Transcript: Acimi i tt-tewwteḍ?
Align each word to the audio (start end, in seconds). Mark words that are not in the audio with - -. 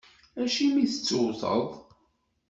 Acimi 0.41 0.79
i 0.81 0.85
tt-tewwteḍ? 0.87 1.67